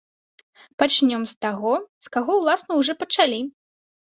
[0.83, 1.73] Пачнём з таго,
[2.07, 3.39] з каго, уласна, ужо пачалі.